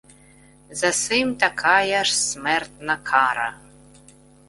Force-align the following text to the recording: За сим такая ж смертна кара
За 0.81 0.91
сим 1.01 1.27
такая 1.45 1.99
ж 2.09 2.17
смертна 2.23 2.95
кара 3.11 3.49